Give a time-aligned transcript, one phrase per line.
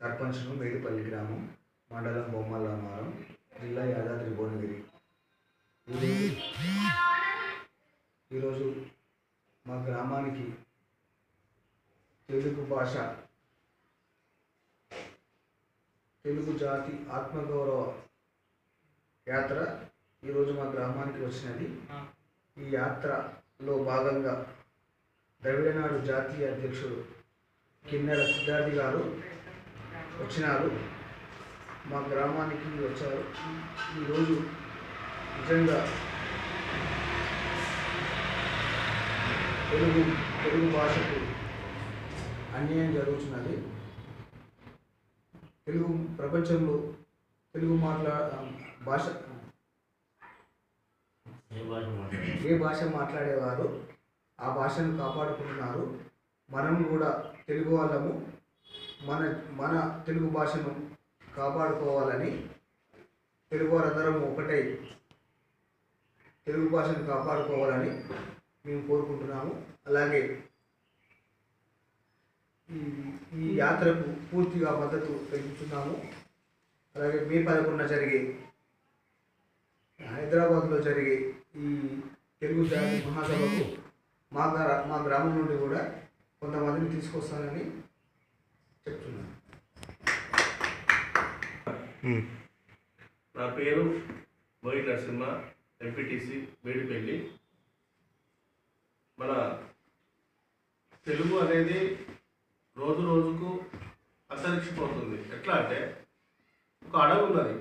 [0.00, 1.42] సర్పంచ్ను మేడిపల్లి గ్రామం
[1.90, 3.10] మండలం బొమ్మలమారం
[3.60, 4.78] జిల్లా యాదాద్రి భువనగిరి
[8.30, 8.66] ఈరోజు
[9.66, 10.46] మా గ్రామానికి
[12.28, 12.94] తెలుగు భాష
[16.24, 17.80] తెలుగు జాతి ఆత్మగౌరవ
[19.26, 19.58] యాత్ర
[20.22, 21.66] ఈరోజు మా గ్రామానికి వచ్చినది.
[22.56, 24.34] ఈ యాత్రలో భాగంగా
[25.42, 26.98] ద్రవిడనాడు జాతీయ అధ్యక్షుడు
[27.84, 29.02] కిన్నెర సిద్ధార్థి గారు
[30.24, 30.80] వచ్చినారు.
[31.86, 33.24] మా గ్రామానికి వచ్చారు.
[34.00, 34.34] ఈరోజు
[35.38, 35.78] నిజంగా
[39.70, 40.04] తెలుగు
[40.44, 41.18] తెలుగు భాషకు
[42.56, 43.56] అన్యాయం జరుగుతున్నది.
[45.66, 46.92] తెలుగు ప్రపంచంలో
[47.54, 48.14] తెలుగు మాట్లా
[48.82, 49.00] భాష
[52.44, 53.86] ఏ భాష మాట్లాడేవారు
[54.40, 56.00] ఆ భాషను కాపాడుకుంటున్నారు.
[56.50, 58.33] మనం కూడా తెలుగు వాళ్ళము.
[59.04, 59.72] మన మన
[60.06, 60.72] తెలుగు భాషను
[61.36, 62.30] కాపాడుకోవాలని
[63.52, 64.60] తెలుగు వారందరం ఒకటై
[66.46, 67.90] తెలుగు భాషను కాపాడుకోవాలని
[68.66, 69.52] మేము కోరుకుంటున్నాము.
[69.86, 70.20] అలాగే
[72.68, 72.80] ఈ
[73.38, 75.94] ఈ యాత్రకు పూర్తిగా మద్దతు పెంచుతున్నాము
[76.96, 78.20] అలాగే మే పదకొండున జరిగే
[80.00, 81.16] హైదరాబాద్లో జరిగే
[81.56, 81.64] ఈ
[82.42, 83.64] తెలుగు జాతి మహాసభకు
[84.32, 85.80] మా గ్రా మా గ్రామం నుండి కూడా
[86.42, 87.64] కొంతమందిని తీసుకొస్తానని
[88.86, 89.32] చెప్తున్నాను
[93.36, 93.84] నా పేరు
[94.62, 95.28] బోయి నరసింహ
[95.80, 97.16] ఎంపీటీసీ వేడిపల్లి
[99.18, 99.32] మన
[101.06, 101.80] తెలుగు అనేది
[102.76, 103.48] రోజు రోజుకు
[104.30, 105.78] అంతరించిపోతుంది ఎట్లా అంటే
[106.82, 107.54] ఒక అడవి ఉన్నది.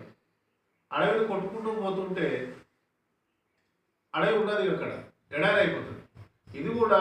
[0.92, 2.28] అడవిని కొట్టుకుంటూ పోతుంటే
[4.14, 4.92] అడవి ఉన్నది అక్కడ
[5.36, 6.02] ఎడారి అయిపోతుంది.
[6.60, 7.00] ఇది కూడా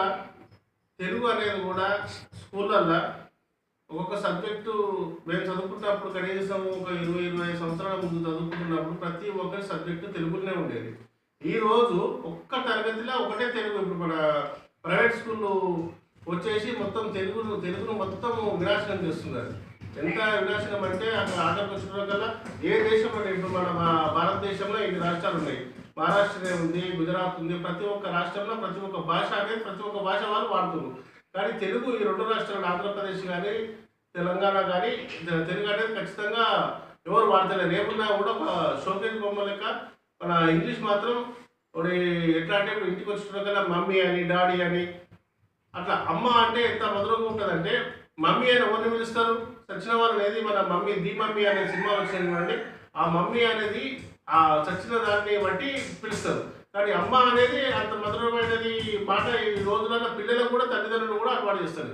[0.99, 1.87] తెలుగు అనేది కూడా
[2.41, 2.99] స్కూళ్ళల్లో
[3.93, 4.73] ఒక్కొక్క సబ్జెక్టు
[5.27, 10.91] మేము చదువుకున్నప్పుడు కనీసం ఒక ఇరవై ఇరవై ఐదు సంవత్సరాల ముందు చదువుకుంటున్నప్పుడు ప్రతి ఒక్కరి సబ్జెక్టు తెలుగులోనే ఉండేది.
[11.41, 11.97] ఈ రోజు
[12.29, 14.13] ఒక్క తరగతిలో ఒకటే తెలుగు ఇప్పుడు మన
[14.85, 15.51] ప్రైవేట్ స్కూళ్ళు
[16.31, 19.53] వచ్చేసి మొత్తం తెలుగును తెలుగును మొత్తం వినాశనం చేస్తున్నారు.
[20.01, 22.29] ఎంత వినాశనం అంటే అక్కడ ఆఖరికి కల్లా
[22.69, 23.69] ఏ దేశం అంటే ఇప్పుడు మన
[24.17, 25.61] భారతదేశంలో ఇన్ని రాష్ట్రాలు ఉన్నాయి.
[25.99, 27.55] మహారాష్ట్ర ఉంది గుజరాత్ ఉంది.
[27.67, 30.99] ప్రతి ఒక్క రాష్ట్రంలో ప్రతి ఒక్క భాష అనేది ప్రతి ఒక్క భాష వాళ్ళు వాడుతున్నారు.
[31.35, 33.53] కానీ తెలుగు ఈ రెండు రాష్ట్రాలు ఆంధ్రప్రదేశ్ కానీ
[34.15, 34.91] తెలంగాణ కానీ
[35.47, 36.45] తెలుగు అనేది ఖచ్చితంగా
[37.07, 38.49] ఎవరు వాడతలేరు ఏమున్నా కూడా ఒక
[38.83, 39.63] షోకేజ్ బొమ్మ లెక్క
[40.21, 41.15] మన ఇంగ్లీష్ మాత్రం
[41.75, 41.95] ఒకటి
[42.39, 44.83] ఎట్లా అంటే ఇప్పుడు ఇంటికి వచ్చిన కదా మమ్మీ అని డాడీ అని
[45.73, 47.73] అట్లా అమ్మ అంటే ఎంత మధురంగా ఉంటుందంటే
[48.25, 49.35] మమ్మీ అని ఎవరిని పిలుస్తారు?
[49.67, 52.55] చచ్చిన వాళ్ళు అనేది మన మమ్మీ ది మమ్మీ అనే సినిమా వచ్చింది చూడండి.
[52.95, 53.83] ఆ మమ్మీ అనేది
[54.37, 55.69] ఆ చచ్చిన దాన్ని బట్టి
[56.03, 56.41] పిలుస్తారు.
[56.75, 58.73] కానీ అమ్మ అనేది అంత మధురమైనది
[59.09, 61.93] మాట ఈ రోజులలో పిల్లలకు కూడా తల్లిదండ్రులు కూడా అలవాటు చేస్తారు.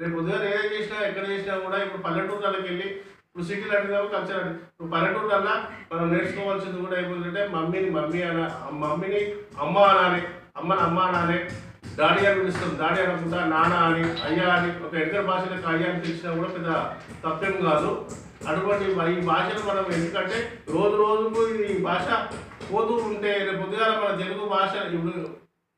[0.00, 2.88] రేపు ఉదయం ఏం చేసినా ఎక్కడ చేసినా కూడా ఇప్పుడు పల్లెటూరులకు వెళ్ళి
[3.24, 5.54] ఇప్పుడు సిటీలు అడిగినావు కల్చర్ అడిగి ఇప్పుడు పల్లెటూరులల్లా
[5.92, 8.42] మనం నేర్చుకోవాల్సింది కూడా ఏమిటంటే మమ్మీని మమ్మీ అన
[8.82, 9.20] మమ్మీని
[9.64, 10.22] అమ్మ అనాలి.
[10.56, 11.38] అమ్మని అమ్మ అనాలి.
[11.98, 16.32] డాడీ అని పిలుస్తాం డాడీ అనకుండా నాన్న అని అయ్యా అని ఒక ఇద్దరు భాషలకు అయ్యా అని పిలిచినా
[16.34, 16.70] కూడా పెద్ద
[17.24, 17.90] తప్పేం కాదు.
[18.50, 18.84] అటువంటి
[19.14, 20.38] ఈ భాషను మనం ఎందుకంటే
[20.74, 21.42] రోజు రోజుకు
[21.72, 22.08] ఈ భాష.
[22.72, 25.12] పోతూ ఉంటే రేపు పొద్దుగాల మన తెలుగు భాష ఇప్పుడు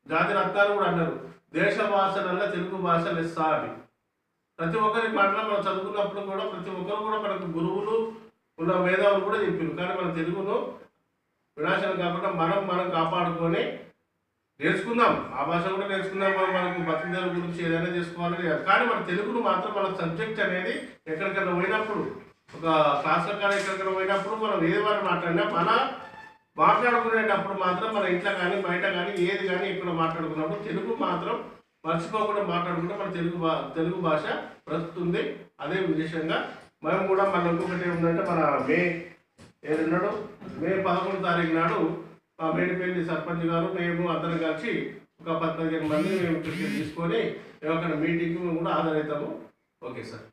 [0.06, 1.14] జాతి రత్నాలు కూడా అన్నారు.
[1.54, 3.70] దేశ భాషలల్ల తెలుగు భాష లెస్సా అని.
[4.60, 7.94] ప్రతి ఒక్కరి మాటలో మనం చదువుకున్నప్పుడు కూడా ప్రతి ఒక్కరు కూడా మనకు గురువులు
[8.58, 9.76] ఉన్న మేధావులు కూడా చెప్పారు.
[9.78, 10.56] కానీ మన తెలుగును
[11.56, 13.62] వినాశనం కాకుండా మనం మనం కాపాడుకొని
[14.60, 15.14] నేర్చుకుందాం.
[15.36, 16.32] ఆ భాష కూడా నేర్చుకుందాం.
[16.38, 20.74] మనం మనకు బతికేల గురించి ఏదైనా చేసుకోవాలని కానీ మన తెలుగును మాత్రం మన సబ్జెక్ట్ అనేది
[21.08, 22.02] ఎక్కడికైనా పోయినప్పుడు
[22.56, 22.66] ఒక
[23.02, 25.70] క్లాసుల కానీ ఎక్కడికైనా పోయినప్పుడు మనం ఏది వారు మాట్లాడినా మన
[26.56, 31.36] మాట్లాడుకునేటప్పుడు మాత్రం మన ఇంట్లో కానీ బయట కానీ ఏది కానీ ఇక్కడ మాట్లాడుకున్నప్పుడు తెలుగు మాత్రం
[31.84, 34.24] మర్చిపోకుండా మాట్లాడుకుంటే మన తెలుగు భా తెలుగు భాష
[34.66, 35.22] బ్రతుకుతుంది
[35.60, 36.38] అదే విశేషంగా
[36.84, 38.80] మనం కూడా మన ఇంకొకటి ఏంటంటే మన మే
[39.64, 40.10] ఏడున్నాడు
[40.60, 41.80] మే పదకొండు తారీఖు నాడు
[42.40, 44.72] మా మేడిపల్లి సర్పంచ్ గారు మేము అందరం కలిసి
[45.20, 46.38] ఒక పది పదిహేను మంది మేము
[46.76, 47.20] తీసుకొని
[47.62, 49.28] మేము అక్కడ మీటింగ్ కూడా హాజరవుతాము.
[49.82, 50.24] Okay sir.